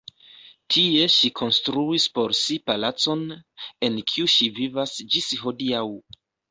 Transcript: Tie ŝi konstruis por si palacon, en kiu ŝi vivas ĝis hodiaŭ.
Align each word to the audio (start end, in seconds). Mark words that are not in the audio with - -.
Tie 0.75 1.03
ŝi 1.15 1.29
konstruis 1.41 2.09
por 2.17 2.35
si 2.41 2.59
palacon, 2.71 3.23
en 3.91 4.03
kiu 4.15 4.35
ŝi 4.39 4.53
vivas 4.61 5.01
ĝis 5.15 5.35
hodiaŭ. 5.47 5.89